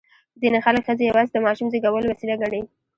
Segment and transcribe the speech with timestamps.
[0.41, 2.61] ځینې خلک ښځې یوازې د ماشوم زېږولو وسیله ګڼي.